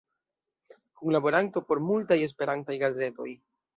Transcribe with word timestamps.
Kunlaboranto 1.01 1.63
por 1.67 1.81
multaj 1.91 2.19
Esperantaj 2.29 2.79
gazetoj. 2.85 3.29